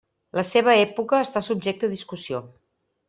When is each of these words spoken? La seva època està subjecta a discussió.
La 0.37 0.43
seva 0.51 0.73
època 0.85 1.19
està 1.25 1.43
subjecta 1.49 1.91
a 1.91 1.93
discussió. 1.93 2.41